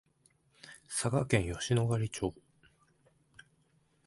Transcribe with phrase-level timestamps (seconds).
[0.87, 2.33] 佐賀県吉野ヶ里町